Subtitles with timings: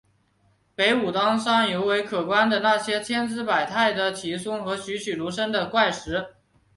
[0.73, 6.33] 北武当山尤为可观的是那些千姿百态的奇松和栩栩如生的怪石。